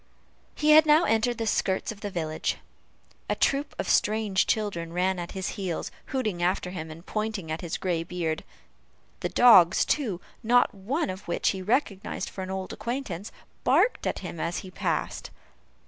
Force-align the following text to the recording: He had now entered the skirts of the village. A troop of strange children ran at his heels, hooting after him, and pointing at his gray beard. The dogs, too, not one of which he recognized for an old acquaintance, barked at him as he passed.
He 0.55 0.71
had 0.71 0.87
now 0.87 1.03
entered 1.03 1.37
the 1.37 1.45
skirts 1.45 1.91
of 1.91 2.01
the 2.01 2.09
village. 2.09 2.57
A 3.29 3.35
troop 3.35 3.75
of 3.77 3.87
strange 3.87 4.47
children 4.47 4.91
ran 4.93 5.19
at 5.19 5.33
his 5.33 5.49
heels, 5.49 5.91
hooting 6.07 6.41
after 6.41 6.71
him, 6.71 6.89
and 6.89 7.05
pointing 7.05 7.51
at 7.51 7.61
his 7.61 7.77
gray 7.77 8.01
beard. 8.01 8.43
The 9.19 9.29
dogs, 9.29 9.85
too, 9.85 10.19
not 10.41 10.73
one 10.73 11.11
of 11.11 11.27
which 11.27 11.49
he 11.49 11.61
recognized 11.61 12.29
for 12.31 12.41
an 12.41 12.49
old 12.49 12.73
acquaintance, 12.73 13.31
barked 13.63 14.07
at 14.07 14.17
him 14.25 14.39
as 14.39 14.57
he 14.65 14.71
passed. 14.71 15.29